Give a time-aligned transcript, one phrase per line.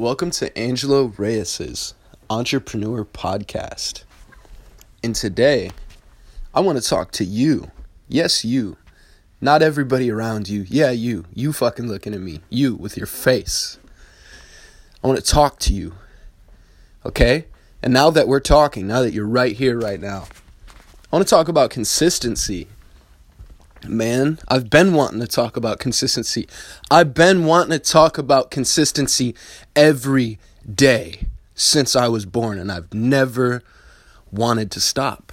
[0.00, 1.92] Welcome to Angelo Reyes's
[2.30, 4.04] Entrepreneur Podcast.
[5.04, 5.72] And today,
[6.54, 7.70] I want to talk to you.
[8.08, 8.78] Yes, you.
[9.42, 10.64] Not everybody around you.
[10.66, 11.26] Yeah, you.
[11.34, 12.40] You fucking looking at me.
[12.48, 13.78] You with your face.
[15.04, 15.92] I want to talk to you.
[17.04, 17.44] Okay?
[17.82, 20.28] And now that we're talking, now that you're right here, right now,
[21.12, 22.68] I want to talk about consistency.
[23.88, 26.46] Man, I've been wanting to talk about consistency.
[26.90, 29.34] I've been wanting to talk about consistency
[29.74, 30.38] every
[30.72, 33.62] day since I was born, and I've never
[34.30, 35.32] wanted to stop.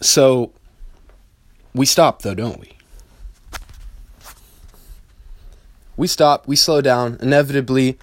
[0.00, 0.52] So,
[1.74, 2.72] we stop though, don't we?
[5.96, 7.18] We stop, we slow down.
[7.20, 7.98] Inevitably,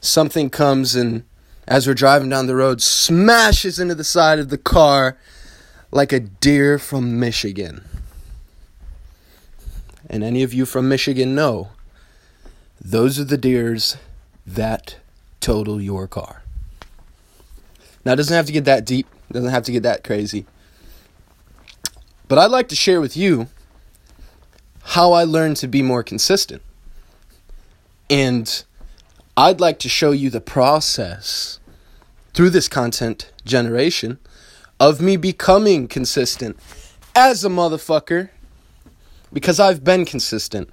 [0.00, 1.24] something comes and
[1.68, 5.18] as we're driving down the road, smashes into the side of the car
[5.96, 7.82] like a deer from Michigan.
[10.08, 11.70] And any of you from Michigan know
[12.78, 13.96] those are the deers
[14.46, 14.96] that
[15.40, 16.42] total your car.
[18.04, 20.44] Now, it doesn't have to get that deep, it doesn't have to get that crazy.
[22.28, 23.48] But I'd like to share with you
[24.82, 26.62] how I learned to be more consistent.
[28.10, 28.64] And
[29.34, 31.58] I'd like to show you the process
[32.34, 34.18] through this content generation
[34.78, 36.58] of me becoming consistent
[37.14, 38.30] as a motherfucker
[39.32, 40.70] because I've been consistent.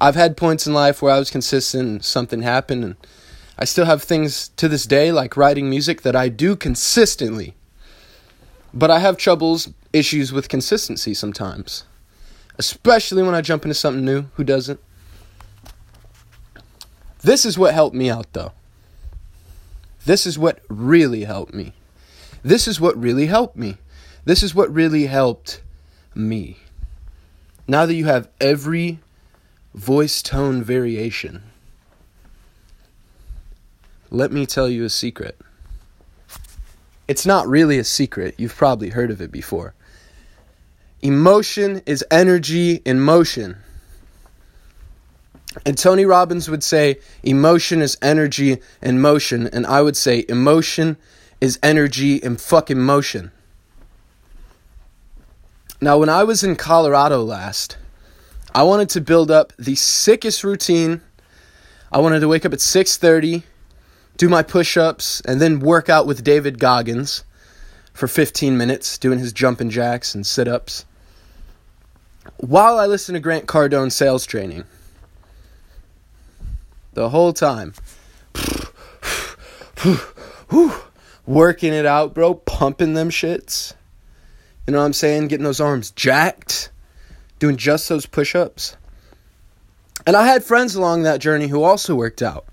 [0.00, 2.96] I've had points in life where I was consistent and something happened and
[3.58, 7.54] I still have things to this day like writing music that I do consistently.
[8.74, 11.84] But I have troubles, issues with consistency sometimes.
[12.58, 14.26] Especially when I jump into something new.
[14.34, 14.80] Who doesn't?
[17.20, 18.52] This is what helped me out though.
[20.04, 21.74] This is what really helped me.
[22.42, 23.76] This is what really helped me.
[24.24, 25.62] This is what really helped
[26.14, 26.58] me.
[27.68, 28.98] Now that you have every
[29.74, 31.42] voice tone variation,
[34.10, 35.40] let me tell you a secret.
[37.08, 38.34] It's not really a secret.
[38.38, 39.74] You've probably heard of it before.
[41.00, 43.56] Emotion is energy in motion.
[45.66, 50.96] And Tony Robbins would say emotion is energy in motion, and I would say emotion
[51.42, 53.32] is energy in fucking motion.
[55.80, 57.76] Now, when I was in Colorado last,
[58.54, 61.00] I wanted to build up the sickest routine.
[61.90, 63.42] I wanted to wake up at 6:30,
[64.16, 67.24] do my push-ups, and then work out with David Goggins
[67.92, 70.84] for 15 minutes, doing his jumping jacks and sit-ups.
[72.36, 74.62] While I listened to Grant Cardone sales training.
[76.92, 77.74] The whole time.
[81.26, 83.74] Working it out, bro, pumping them shits.
[84.66, 85.28] You know what I'm saying?
[85.28, 86.70] Getting those arms jacked,
[87.38, 88.76] doing just those push ups.
[90.06, 92.44] And I had friends along that journey who also worked out.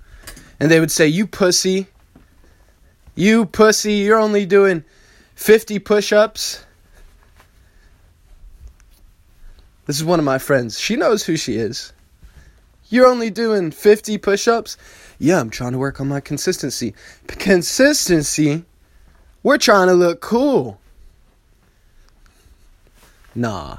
[0.60, 1.88] And they would say, You pussy,
[3.16, 4.84] you pussy, you're only doing
[5.36, 6.64] 50 push ups.
[9.86, 10.80] This is one of my friends.
[10.80, 11.94] She knows who she is.
[12.90, 14.78] You're only doing 50 push ups?
[15.20, 16.96] Yeah, I'm trying to work on my consistency.
[17.28, 18.64] Consistency?
[19.44, 20.80] We're trying to look cool.
[23.36, 23.78] Nah.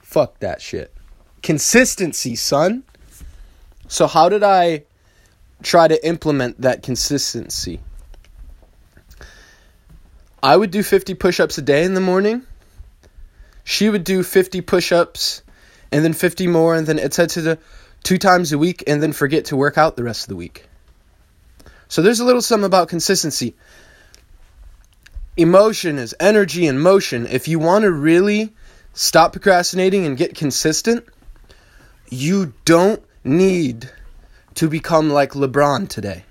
[0.00, 0.92] Fuck that shit.
[1.42, 2.82] Consistency, son.
[3.88, 4.84] So, how did I
[5.62, 7.80] try to implement that consistency?
[10.42, 12.42] I would do 50 push ups a day in the morning.
[13.64, 15.42] She would do 50 push ups
[15.92, 17.58] and then 50 more, and then etc
[18.02, 20.66] two times a week and then forget to work out the rest of the week.
[21.88, 23.54] So there's a little something about consistency.
[25.36, 27.26] Emotion is energy and motion.
[27.26, 28.52] If you want to really
[28.92, 31.06] stop procrastinating and get consistent,
[32.10, 33.90] you don't need
[34.54, 36.24] to become like LeBron today.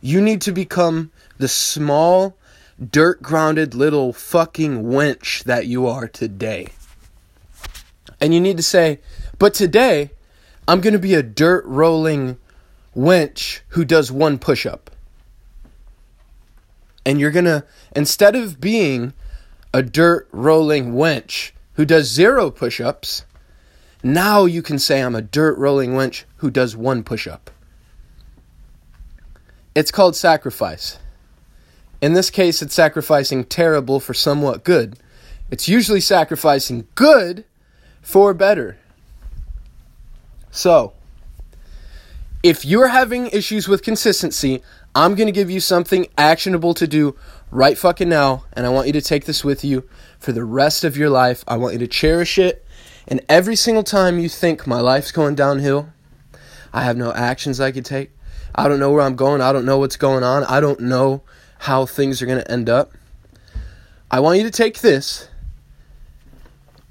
[0.00, 2.36] You need to become the small,
[2.90, 6.68] dirt grounded little fucking wench that you are today.
[8.20, 9.00] And you need to say,
[9.38, 10.10] but today,
[10.70, 12.38] I'm going to be a dirt rolling
[12.96, 14.88] wench who does one push up.
[17.04, 17.64] And you're going to,
[17.96, 19.12] instead of being
[19.74, 23.24] a dirt rolling wench who does zero push ups,
[24.04, 27.50] now you can say I'm a dirt rolling wench who does one push up.
[29.74, 31.00] It's called sacrifice.
[32.00, 35.00] In this case, it's sacrificing terrible for somewhat good.
[35.50, 37.44] It's usually sacrificing good
[38.02, 38.78] for better.
[40.50, 40.94] So,
[42.42, 44.62] if you're having issues with consistency,
[44.94, 47.16] I'm going to give you something actionable to do
[47.50, 49.88] right fucking now, and I want you to take this with you
[50.18, 51.44] for the rest of your life.
[51.46, 52.66] I want you to cherish it,
[53.06, 55.90] and every single time you think my life's going downhill,
[56.72, 58.10] I have no actions I could take.
[58.54, 59.40] I don't know where I'm going.
[59.40, 60.44] I don't know what's going on.
[60.44, 61.22] I don't know
[61.58, 62.92] how things are going to end up.
[64.10, 65.28] I want you to take this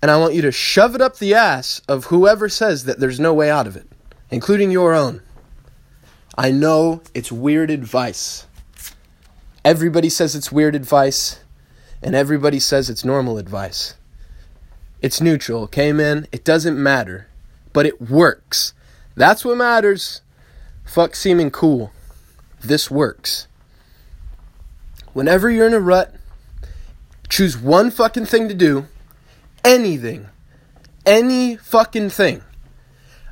[0.01, 3.19] and I want you to shove it up the ass of whoever says that there's
[3.19, 3.87] no way out of it,
[4.29, 5.21] including your own.
[6.37, 8.47] I know it's weird advice.
[9.65, 11.39] Everybody says it's weird advice,
[12.01, 13.95] and everybody says it's normal advice.
[15.01, 16.27] It's neutral, okay, man?
[16.31, 17.27] It doesn't matter,
[17.73, 18.73] but it works.
[19.15, 20.21] That's what matters.
[20.85, 21.91] Fuck seeming cool.
[22.61, 23.47] This works.
[25.13, 26.15] Whenever you're in a rut,
[27.27, 28.87] choose one fucking thing to do.
[29.63, 30.27] Anything.
[31.05, 32.41] Any fucking thing.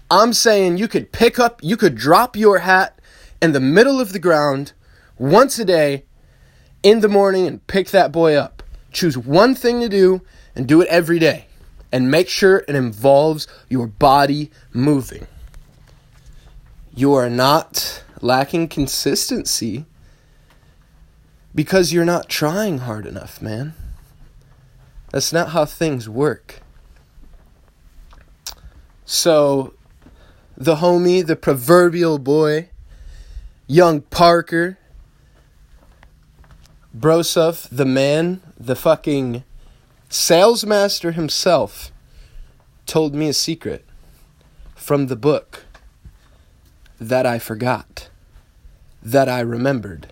[0.10, 3.00] I'm saying you could pick up, you could drop your hat
[3.42, 4.74] in the middle of the ground
[5.18, 6.06] once a day
[6.82, 8.64] in the morning and pick that boy up.
[8.92, 10.22] Choose one thing to do
[10.56, 11.46] and do it every day.
[11.92, 15.28] And make sure it involves your body moving.
[16.94, 19.86] You are not lacking consistency
[21.54, 23.74] because you're not trying hard enough, man.
[25.12, 26.62] That's not how things work.
[29.06, 29.74] So,
[30.58, 32.70] the homie, the proverbial boy,
[33.68, 34.78] young Parker,
[36.98, 39.44] Brosov, the man, the fucking
[40.10, 41.92] salesmaster himself,
[42.86, 43.86] told me a secret
[44.76, 45.66] from the book
[47.00, 48.10] that I forgot,
[49.04, 50.12] that I remembered,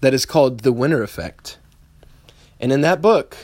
[0.00, 1.58] that is called The Winner Effect.
[2.60, 3.36] And in that book,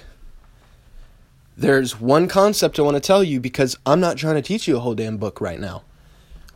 [1.58, 4.76] there's one concept I want to tell you because I'm not trying to teach you
[4.76, 5.82] a whole damn book right now.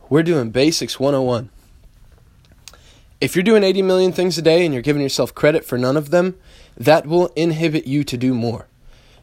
[0.09, 1.49] We're doing Basics 101.
[3.19, 5.97] If you're doing 80 million things a day and you're giving yourself credit for none
[5.97, 6.37] of them,
[6.77, 8.67] that will inhibit you to do more.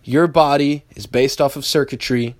[0.04, 2.36] Your body is based off of circuitry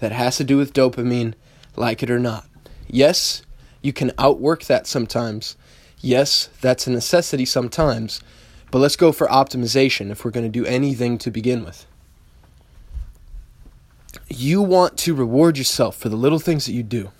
[0.00, 1.32] that has to do with dopamine,
[1.76, 2.46] like it or not.
[2.88, 3.40] Yes,
[3.80, 5.56] you can outwork that sometimes.
[6.02, 8.20] Yes, that's a necessity sometimes.
[8.70, 11.86] But let's go for optimization if we're going to do anything to begin with.
[14.28, 17.10] You want to reward yourself for the little things that you do.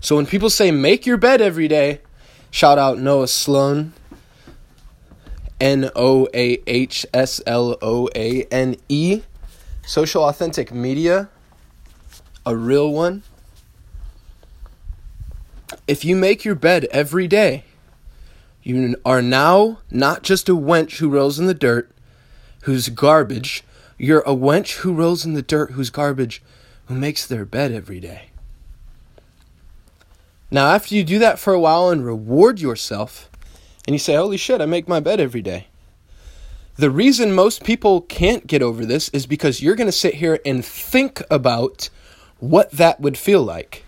[0.00, 2.00] So when people say make your bed every day,
[2.50, 3.92] shout out Noah Sloane,
[5.60, 9.22] N O A H S L O A N E,
[9.84, 11.28] social authentic media,
[12.46, 13.22] a real one
[15.86, 17.64] if you make your bed every day,
[18.62, 21.90] you are now not just a wench who rolls in the dirt,
[22.62, 23.64] who's garbage.
[23.98, 26.40] You're a wench who rolls in the dirt, who's garbage,
[26.86, 28.30] who makes their bed every day.
[30.50, 33.28] Now, after you do that for a while and reward yourself,
[33.86, 35.66] and you say, Holy shit, I make my bed every day.
[36.76, 40.38] The reason most people can't get over this is because you're going to sit here
[40.46, 41.90] and think about
[42.38, 43.84] what that would feel like.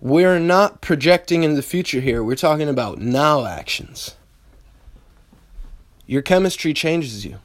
[0.00, 2.22] We're not projecting in the future here.
[2.22, 4.14] We're talking about now actions.
[6.06, 7.40] Your chemistry changes you.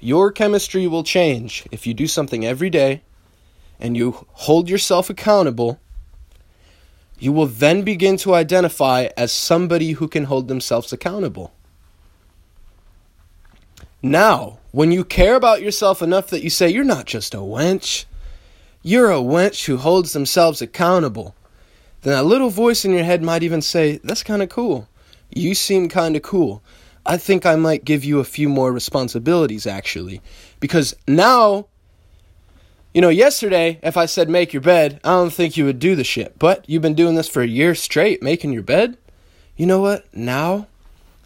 [0.00, 3.02] Your chemistry will change if you do something every day
[3.80, 5.80] and you hold yourself accountable.
[7.18, 11.52] You will then begin to identify as somebody who can hold themselves accountable.
[14.02, 18.04] Now, when you care about yourself enough that you say, You're not just a wench,
[18.82, 21.34] you're a wench who holds themselves accountable.
[22.02, 24.88] Then a little voice in your head might even say, That's kind of cool.
[25.34, 26.62] You seem kind of cool.
[27.06, 30.20] I think I might give you a few more responsibilities, actually.
[30.58, 31.68] Because now,
[32.92, 35.94] you know, yesterday, if I said make your bed, I don't think you would do
[35.94, 36.38] the shit.
[36.38, 38.98] But you've been doing this for a year straight, making your bed.
[39.56, 40.12] You know what?
[40.14, 40.66] Now,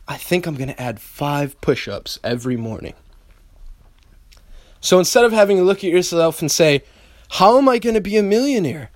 [0.07, 2.95] I think I'm going to add five push ups every morning.
[4.81, 6.83] So instead of having to look at yourself and say,
[7.31, 8.91] how am I going to be a millionaire?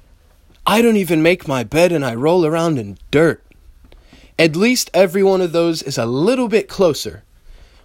[0.67, 3.44] I don't even make my bed and I roll around in dirt.
[4.39, 7.23] At least every one of those is a little bit closer.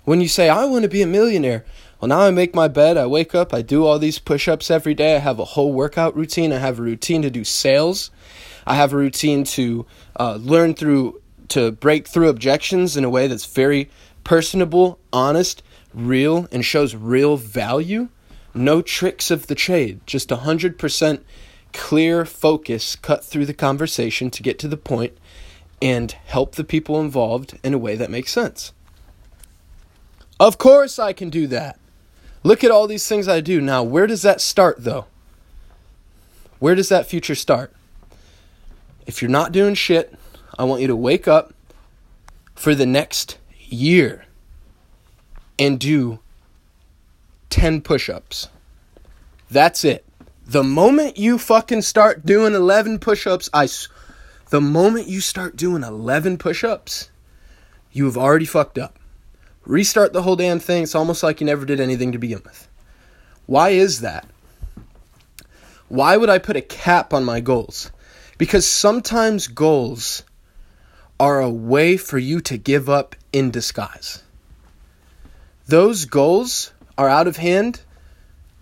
[0.04, 1.64] When you say, I want to be a millionaire,
[2.02, 4.72] well, now I make my bed, I wake up, I do all these push ups
[4.72, 8.10] every day, I have a whole workout routine, I have a routine to do sales,
[8.66, 9.86] I have a routine to
[10.20, 13.92] uh, learn through, to break through objections in a way that's very
[14.24, 15.62] personable, honest,
[15.94, 18.10] real, and shows real value.
[18.56, 21.22] No tricks of the trade, just 100%
[21.74, 25.16] clear focus cut through the conversation to get to the point
[25.82, 28.74] and help the people involved in a way that makes sense.
[30.40, 31.80] Of course, I can do that.
[32.44, 33.60] Look at all these things I do.
[33.60, 35.06] Now, where does that start, though?
[36.60, 37.74] Where does that future start?
[39.06, 40.14] If you're not doing shit,
[40.58, 41.54] I want you to wake up
[42.56, 44.26] for the next year
[45.58, 46.20] and do
[47.50, 48.50] 10 push ups.
[49.50, 50.06] That's it.
[50.46, 53.68] The moment you fucking start doing 11 push ups, I.
[54.50, 57.12] The moment you start doing 11 push ups,
[57.92, 58.98] you have already fucked up.
[59.64, 60.84] Restart the whole damn thing.
[60.84, 62.68] It's almost like you never did anything to begin with.
[63.46, 64.28] Why is that?
[65.88, 67.92] Why would I put a cap on my goals?
[68.40, 70.24] Because sometimes goals
[71.20, 74.24] are a way for you to give up in disguise.
[75.68, 77.82] Those goals are out of hand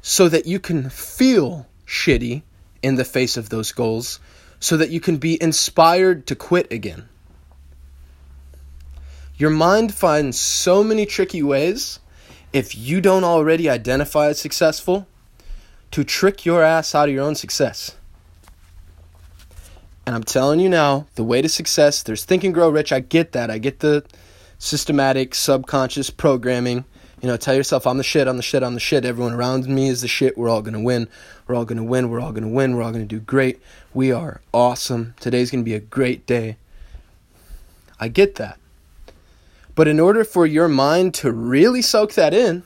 [0.01, 2.41] so that you can feel shitty
[2.81, 4.19] in the face of those goals,
[4.59, 7.07] so that you can be inspired to quit again.
[9.37, 11.99] Your mind finds so many tricky ways,
[12.53, 15.07] if you don't already identify as successful,
[15.91, 17.95] to trick your ass out of your own success.
[20.07, 22.91] And I'm telling you now, the way to success, there's Think and Grow Rich.
[22.91, 23.51] I get that.
[23.51, 24.05] I get the
[24.57, 26.85] systematic subconscious programming.
[27.21, 29.03] You know, tell yourself, I'm the shit, I'm the shit, I'm the shit.
[29.03, 30.37] Everyone around me is the shit.
[30.37, 31.09] We're all going to win.
[31.47, 32.09] We're all going to win.
[32.09, 32.75] We're all going to win.
[32.75, 33.61] We're all going to do great.
[33.93, 35.15] We are awesome.
[35.19, 36.57] Today's going to be a great day.
[37.99, 38.59] I get that.
[39.75, 42.63] But in order for your mind to really soak that in,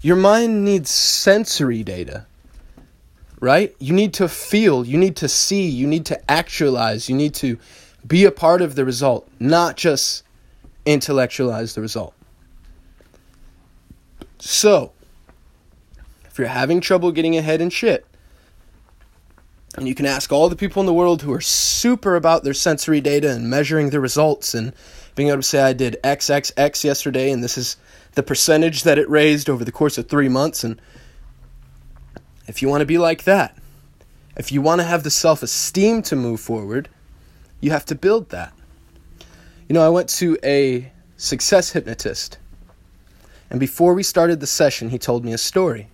[0.00, 2.26] your mind needs sensory data
[3.40, 3.74] right?
[3.78, 7.58] You need to feel, you need to see, you need to actualize, you need to
[8.06, 10.22] be a part of the result, not just
[10.84, 12.14] intellectualize the result.
[14.38, 14.92] So,
[16.36, 18.04] if you're having trouble getting ahead in shit,
[19.74, 22.52] and you can ask all the people in the world who are super about their
[22.52, 24.74] sensory data and measuring the results and
[25.14, 27.78] being able to say, I did XXX yesterday, and this is
[28.16, 30.78] the percentage that it raised over the course of three months, and
[32.46, 33.56] if you want to be like that,
[34.36, 36.90] if you want to have the self esteem to move forward,
[37.62, 38.52] you have to build that.
[39.70, 42.36] You know, I went to a success hypnotist,
[43.48, 45.88] and before we started the session, he told me a story.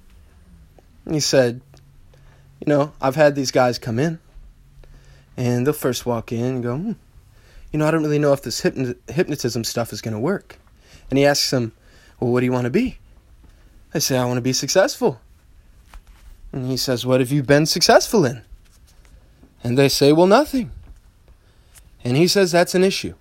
[1.09, 1.61] He said,
[2.61, 4.19] You know, I've had these guys come in,
[5.37, 6.93] and they'll first walk in and go, hmm,
[7.73, 10.59] You know, I don't really know if this hypnotism stuff is going to work.
[11.11, 11.73] And he asks them,
[12.21, 12.99] Well, what do you want to be?
[13.93, 15.21] They say, I want to be successful.
[16.53, 18.43] And he says, What have you been successful in?
[19.65, 20.71] And they say, Well, nothing.
[22.05, 23.15] And he says, That's an issue.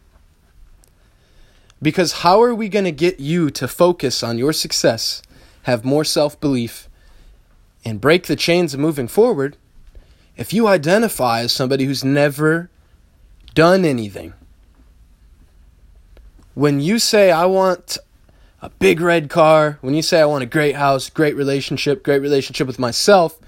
[1.82, 5.24] Because how are we going to get you to focus on your success,
[5.64, 6.88] have more self belief,
[7.84, 9.58] and break the chains of moving forward
[10.38, 12.70] if you identify as somebody who's never
[13.54, 14.34] done anything?
[16.54, 17.98] When you say, I want
[18.62, 22.22] a big red car, when you say I want a great house, great relationship, great
[22.22, 23.40] relationship with myself,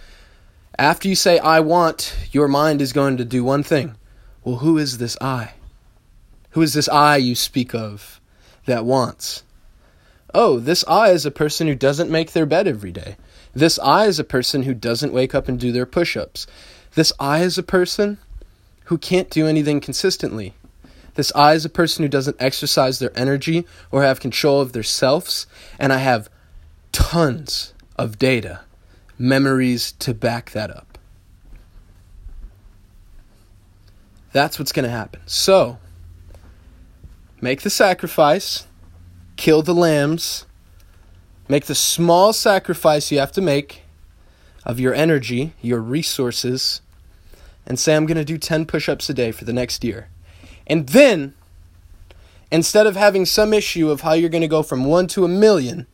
[0.79, 3.95] after you say I want, your mind is going to do one thing.
[4.43, 5.53] Well, who is this I?
[6.51, 8.19] Who is this I you speak of
[8.65, 9.43] that wants?
[10.33, 13.17] Oh, this I is a person who doesn't make their bed every day.
[13.53, 16.47] This I is a person who doesn't wake up and do their push ups.
[16.95, 18.17] This I is a person
[18.85, 20.53] who can't do anything consistently.
[21.15, 24.83] This I is a person who doesn't exercise their energy or have control of their
[24.83, 25.45] selves.
[25.77, 26.29] And I have
[26.91, 28.61] tons of data,
[29.17, 30.97] memories to back that up.
[34.31, 35.21] That's what's going to happen.
[35.27, 35.77] So,
[37.39, 38.65] make the sacrifice,
[39.35, 40.47] kill the lambs,
[41.47, 43.83] make the small sacrifice you have to make
[44.65, 46.81] of your energy, your resources,
[47.65, 50.09] and say, I'm going to do 10 push ups a day for the next year.
[50.67, 51.33] And then,
[52.51, 55.29] instead of having some issue of how you're going to go from one to a
[55.29, 55.87] million,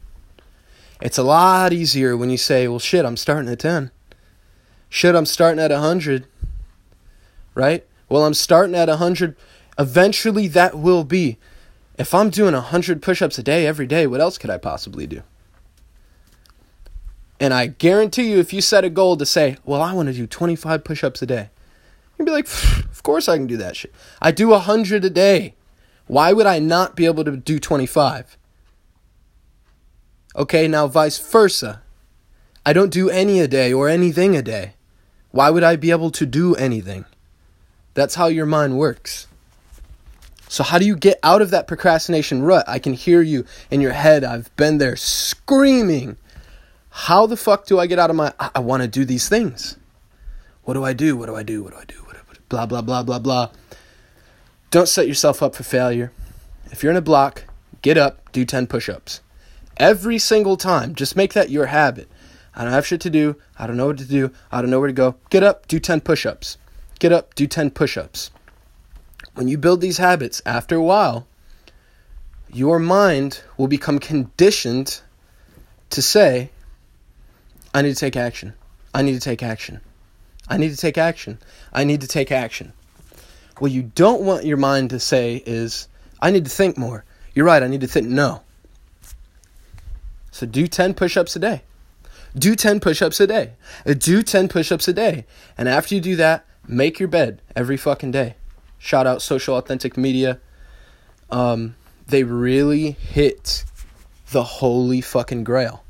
[1.02, 3.92] it's a lot easier when you say, well, shit, I'm starting at 10.
[4.90, 6.28] Shit, I'm starting at 100.
[7.56, 7.86] Right?
[8.08, 9.36] Well, I'm starting at 100.
[9.78, 11.38] Eventually, that will be.
[11.98, 15.08] If I'm doing 100 push ups a day every day, what else could I possibly
[15.08, 15.24] do?
[17.40, 20.14] And I guarantee you, if you set a goal to say, well, I want to
[20.14, 21.50] do 25 push ups a day,
[22.20, 23.94] You'd be like, of course I can do that shit.
[24.22, 25.56] I do 100 a day.
[26.06, 28.38] Why would I not be able to do 25?
[30.36, 31.82] Okay, now vice versa.
[32.66, 34.74] I don't do any a day or anything a day.
[35.32, 37.06] Why would I be able to do anything?
[37.94, 39.28] That's how your mind works.
[40.50, 42.68] So, how do you get out of that procrastination rut?
[42.68, 44.24] I can hear you in your head.
[44.24, 46.18] I've been there screaming.
[46.90, 48.34] How the fuck do I get out of my.
[48.40, 49.78] I, I want to do these things.
[50.64, 51.16] What do I do?
[51.16, 51.64] What do I do?
[51.64, 52.00] What do I do?
[52.50, 53.50] blah, blah, blah, blah, blah.
[54.72, 56.12] Don't set yourself up for failure.
[56.72, 57.46] If you're in a block,
[57.82, 59.22] get up, do 10 push ups.
[59.78, 62.10] Every single time, just make that your habit.
[62.54, 63.38] I don't have shit to do.
[63.58, 64.32] I don't know what to do.
[64.52, 65.16] I don't know where to go.
[65.30, 66.58] Get up, do 10 push ups.
[67.00, 68.32] Get up, do 10 push ups.
[69.36, 71.28] When you build these habits, after a while,
[72.52, 75.02] your mind will become conditioned
[75.92, 76.50] to say,
[77.74, 78.54] I need to take action.
[78.94, 79.82] I need to take action.
[80.48, 81.40] I need to take action.
[81.72, 82.74] I need to take action.
[83.60, 85.88] What you don't want your mind to say is,
[86.22, 87.06] I need to think more.
[87.36, 88.08] You're right, I need to think.
[88.08, 88.42] No.
[90.32, 91.62] So do 10 push ups a day.
[92.38, 93.54] Do 10 push ups a day.
[93.86, 95.26] Do 10 push ups a day.
[95.58, 98.36] And after you do that, make your bed every fucking day.
[98.78, 100.40] Shout out Social Authentic Media.
[101.30, 101.76] Um,
[102.08, 103.66] they really hit
[104.32, 105.84] the holy fucking grail.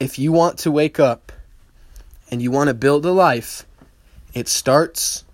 [0.00, 1.30] If you want to wake up
[2.30, 3.66] and you want to build a life,
[4.32, 5.24] it starts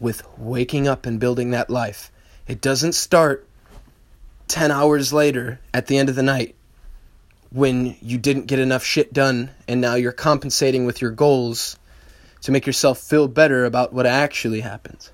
[0.00, 2.10] with waking up and building that life.
[2.48, 3.46] It doesn't start
[4.48, 6.56] 10 hours later at the end of the night
[7.50, 11.78] when you didn't get enough shit done and now you're compensating with your goals
[12.40, 15.10] to make yourself feel better about what actually happened.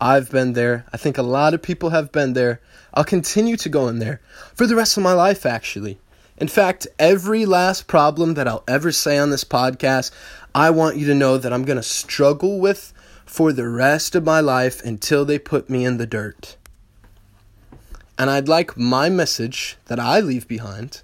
[0.00, 0.84] I've been there.
[0.92, 2.60] I think a lot of people have been there.
[2.92, 4.20] I'll continue to go in there
[4.54, 6.00] for the rest of my life, actually.
[6.40, 10.12] In fact, every last problem that I'll ever say on this podcast,
[10.54, 12.92] I want you to know that I'm going to struggle with
[13.26, 16.56] for the rest of my life until they put me in the dirt.
[18.16, 21.02] And I'd like my message that I leave behind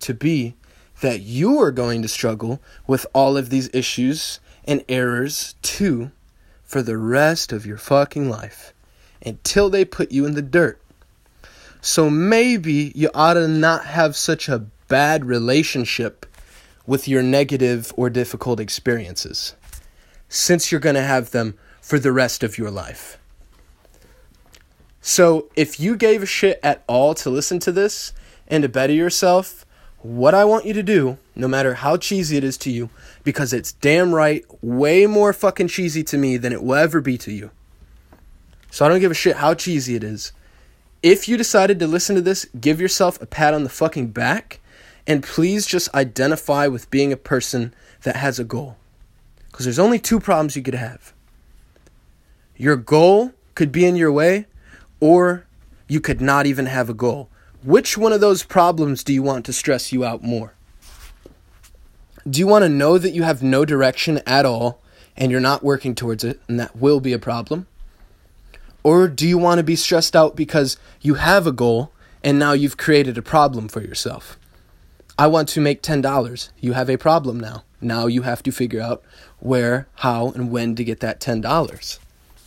[0.00, 0.54] to be
[1.02, 6.10] that you are going to struggle with all of these issues and errors too
[6.64, 8.72] for the rest of your fucking life
[9.24, 10.79] until they put you in the dirt.
[11.80, 16.26] So maybe you ought to not have such a bad relationship
[16.86, 19.54] with your negative or difficult experiences
[20.28, 23.18] since you're going to have them for the rest of your life.
[25.02, 28.12] So, if you gave a shit at all to listen to this
[28.46, 29.64] and to better yourself,
[30.02, 32.90] what I want you to do, no matter how cheesy it is to you,
[33.24, 37.16] because it's damn right way more fucking cheesy to me than it will ever be
[37.18, 37.50] to you.
[38.70, 40.32] So I don't give a shit how cheesy it is.
[41.02, 44.60] If you decided to listen to this, give yourself a pat on the fucking back
[45.06, 48.76] and please just identify with being a person that has a goal.
[49.50, 51.12] Because there's only two problems you could have.
[52.56, 54.46] Your goal could be in your way,
[55.00, 55.46] or
[55.88, 57.30] you could not even have a goal.
[57.64, 60.52] Which one of those problems do you want to stress you out more?
[62.28, 64.82] Do you want to know that you have no direction at all
[65.16, 67.66] and you're not working towards it, and that will be a problem?
[68.82, 71.92] Or do you want to be stressed out because you have a goal
[72.24, 74.38] and now you've created a problem for yourself?
[75.18, 76.50] I want to make $10.
[76.60, 77.64] You have a problem now.
[77.80, 79.02] Now you have to figure out
[79.38, 81.98] where, how, and when to get that $10,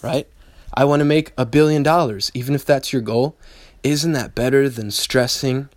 [0.02, 0.28] right?
[0.74, 3.36] I want to make a billion dollars, even if that's your goal.
[3.84, 5.70] Isn't that better than stressing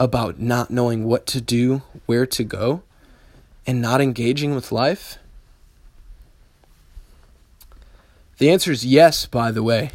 [0.00, 2.82] about not knowing what to do, where to go,
[3.66, 5.18] and not engaging with life?
[8.42, 9.92] The answer is yes, by the way.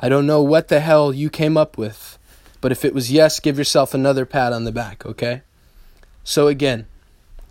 [0.00, 2.18] I don't know what the hell you came up with,
[2.60, 5.42] but if it was yes, give yourself another pat on the back, okay?
[6.24, 6.86] So again,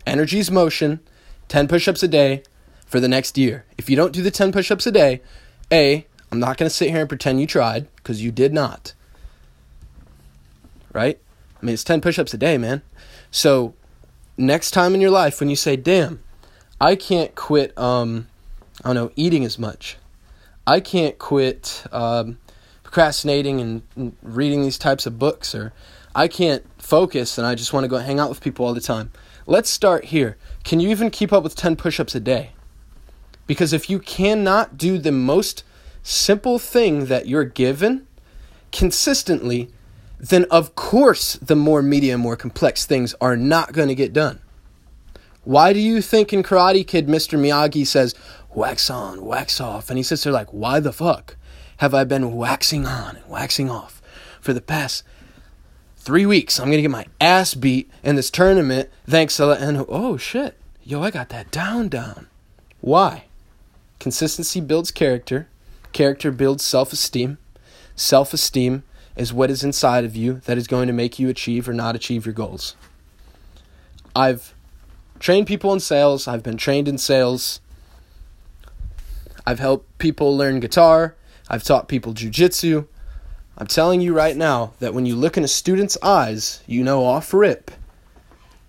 [0.05, 0.99] energy's motion,
[1.47, 2.43] 10 push ups a day
[2.87, 3.63] for the next year.
[3.77, 5.21] If you don't do the 10 push ups a day,
[5.71, 8.93] A, I'm not going to sit here and pretend you tried because you did not.
[10.91, 11.17] Right?
[11.61, 12.81] I mean, it's 10 push ups a day, man.
[13.31, 13.75] So,
[14.37, 16.19] next time in your life when you say, damn,
[16.81, 18.27] I can't quit, um,
[18.83, 19.97] I don't know, eating as much.
[20.65, 22.37] I can't quit um,
[22.83, 25.73] procrastinating and, and reading these types of books, or
[26.15, 28.81] I can't focus and I just want to go hang out with people all the
[28.81, 29.11] time.
[29.45, 30.37] Let's start here.
[30.63, 32.51] Can you even keep up with 10 push ups a day?
[33.47, 35.63] Because if you cannot do the most
[36.03, 38.07] simple thing that you're given
[38.71, 39.69] consistently,
[40.19, 44.39] then of course the more medium, more complex things are not going to get done.
[45.43, 47.39] Why do you think in Karate Kid Mr.
[47.39, 48.13] Miyagi says,
[48.53, 49.89] wax on, wax off?
[49.89, 51.35] And he sits there like, why the fuck
[51.77, 54.01] have I been waxing on and waxing off
[54.41, 55.03] for the past
[55.97, 56.59] three weeks?
[56.59, 60.57] I'm going to get my ass beat in this tournament thanks to, and oh shit,
[60.83, 62.27] yo, I got that down, down.
[62.81, 63.25] Why?
[63.99, 65.47] Consistency builds character
[65.91, 67.37] Character builds self esteem.
[67.95, 68.83] Self esteem
[69.15, 71.95] is what is inside of you that is going to make you achieve or not
[71.95, 72.75] achieve your goals.
[74.15, 74.53] I've
[75.19, 77.59] trained people in sales, I've been trained in sales.
[79.45, 81.15] I've helped people learn guitar,
[81.49, 82.87] I've taught people jujitsu.
[83.57, 87.03] I'm telling you right now that when you look in a student's eyes, you know
[87.03, 87.71] off rip,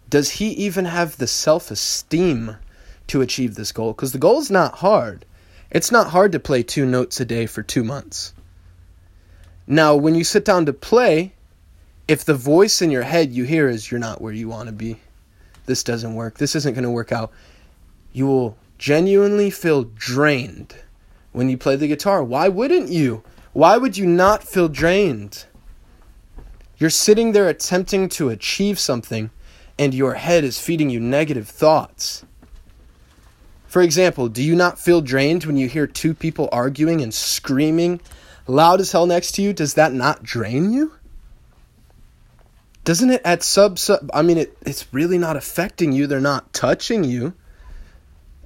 [0.09, 2.57] does he even have the self esteem
[3.07, 3.93] to achieve this goal?
[3.93, 5.25] Because the goal is not hard.
[5.71, 8.35] It's not hard to play two notes a day for two months.
[9.69, 11.35] Now, when you sit down to play,
[12.09, 14.73] if the voice in your head you hear is you're not where you want to
[14.73, 14.97] be,
[15.67, 17.31] this doesn't work, this isn't going to work out,
[18.13, 20.75] you will genuinely feel drained
[21.33, 22.25] when you play the guitar.
[22.25, 23.23] Why wouldn't you?
[23.53, 25.45] Why would you not feel drained?
[26.79, 29.31] You're sitting there attempting to achieve something
[29.79, 32.25] and your head is feeding you negative thoughts.
[33.67, 38.01] For example, do you not feel drained when you hear two people arguing and screaming
[38.47, 39.53] loud as hell next to you?
[39.53, 40.95] Does that not drain you?
[42.85, 46.07] Doesn't it at sub sub I mean it it's really not affecting you.
[46.07, 47.35] They're not touching you.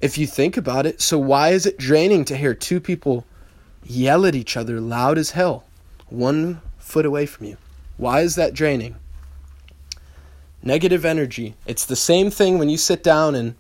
[0.01, 1.01] If you think about it.
[1.01, 3.25] So why is it draining to hear two people
[3.85, 5.65] yell at each other loud as hell,
[6.09, 7.57] one foot away from you?
[7.97, 8.97] Why is that draining?
[10.63, 11.55] Negative energy.
[11.67, 13.55] It's the same thing when you sit down and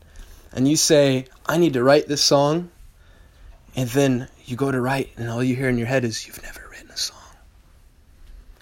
[0.54, 2.70] and you say, I need to write this song,
[3.74, 6.42] and then you go to write, and all you hear in your head is, You've
[6.44, 7.18] never written a song.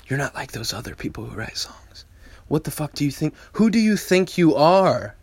[0.06, 2.06] You're not like those other people who write songs.
[2.48, 3.34] What the fuck do you think?
[3.52, 5.14] Who do you think you are?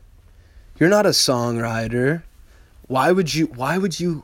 [0.80, 2.22] You're not a songwriter.
[2.90, 4.24] Why would you, why would you,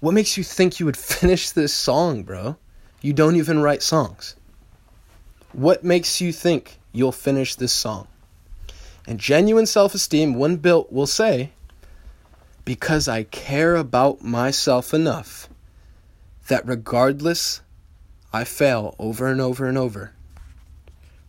[0.00, 2.56] what makes you think you would finish this song, bro?
[3.02, 4.34] You don't even write songs.
[5.52, 8.08] What makes you think you'll finish this song?
[9.06, 11.50] And genuine self esteem, when built, will say,
[12.64, 15.50] because I care about myself enough
[16.48, 17.60] that regardless
[18.32, 20.14] I fail over and over and over,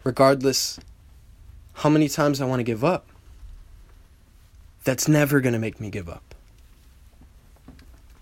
[0.05, 0.79] regardless
[1.73, 3.07] how many times I want to give up,
[4.85, 6.26] that's never going to make me give up.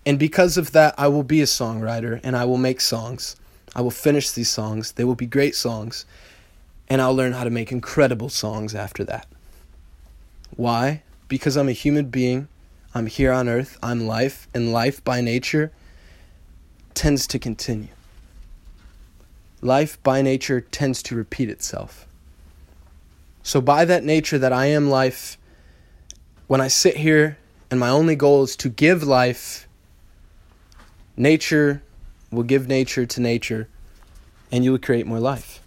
[0.06, 3.36] And because of that, I will be a songwriter and I will make songs.
[3.74, 4.92] I will finish these songs.
[4.92, 6.06] They will be great songs.
[6.88, 9.26] And I'll learn how to make incredible songs after that.
[10.56, 11.02] Why?
[11.28, 12.48] Because I'm a human being
[12.96, 15.70] I'm here on earth, I'm life, and life by nature
[16.94, 17.90] tends to continue.
[19.60, 22.06] Life by nature tends to repeat itself.
[23.42, 25.36] So, by that nature that I am life,
[26.46, 27.36] when I sit here
[27.70, 29.65] and my only goal is to give life,
[31.16, 31.82] nature
[32.30, 33.68] will give nature to nature,
[34.50, 35.60] and you will create more life.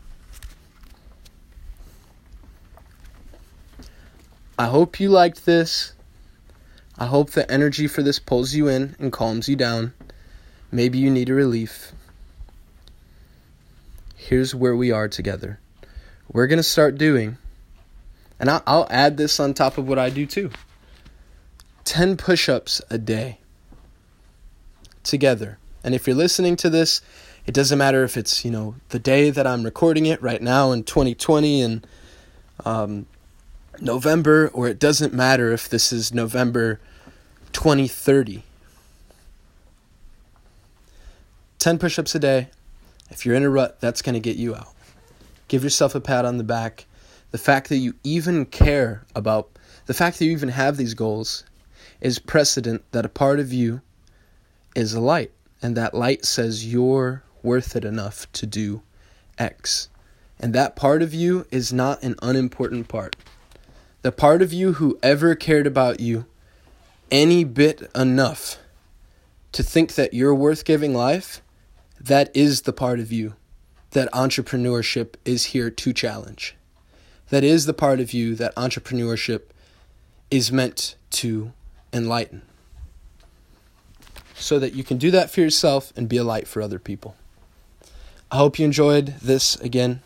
[4.58, 5.94] I hope you liked this.
[6.98, 9.94] I hope the energy for this pulls you in and calms you down.
[10.72, 11.94] Maybe you need a relief.
[14.16, 15.60] Here's where we are together.
[16.32, 17.38] We're going to start doing,
[18.40, 20.52] and I'll, add this on top of what I do too
[21.86, 23.39] 10 push ups a day
[25.04, 25.58] together.
[25.84, 27.02] And if you're listening to this,
[27.46, 30.72] it doesn't matter if it's, you know, the day that I'm recording it right now
[30.72, 31.88] in 2020 and
[32.66, 33.06] um,
[33.82, 36.80] November, or it doesn't matter if this is November
[37.54, 38.44] 2030.
[41.58, 42.50] 10 push ups a day.
[43.10, 44.74] If you're in a rut, that's going to get you out.
[45.48, 46.86] Give yourself a pat on the back.
[47.32, 49.50] The fact that you even care about,
[49.88, 51.44] the fact that you even have these goals
[52.02, 53.82] is precedent that a part of you
[54.76, 55.32] is a light.
[55.62, 58.82] And that light says you're worth it enough to do
[59.38, 59.90] X.
[60.40, 63.16] And that part of you is not an unimportant part.
[64.02, 66.26] The part of you who ever cared about you
[67.12, 68.58] any bit enough
[69.52, 71.42] to think that you're worth giving life,
[72.00, 73.36] that is the part of you
[73.92, 76.56] that entrepreneurship is here to challenge.
[77.30, 79.42] That is the part of you that entrepreneurship
[80.32, 81.52] is meant to
[81.92, 82.44] enlighten.
[84.40, 87.16] So that you can do that for yourself and be a light for other people.
[88.32, 90.02] I hope you enjoyed this again.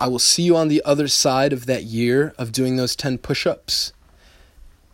[0.00, 3.18] I will see you on the other side of that year of doing those 10
[3.18, 3.92] push ups.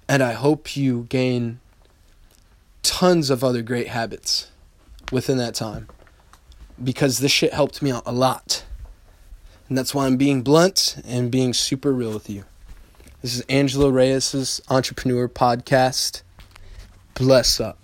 [0.06, 1.60] And I hope you gain
[2.82, 4.50] tons of other great habits
[5.10, 5.88] within that time
[6.82, 8.64] because this shit helped me out a lot.
[9.68, 12.44] And that's why I'm being blunt and being super real with you.
[13.22, 16.22] This is Angelo Reyes' Entrepreneur Podcast.
[17.14, 17.77] Bless up.